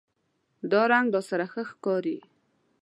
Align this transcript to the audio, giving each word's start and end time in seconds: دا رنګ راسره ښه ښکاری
دا 0.71 0.81
رنګ 0.91 1.07
راسره 1.15 1.45
ښه 1.51 1.63
ښکاری 1.69 2.17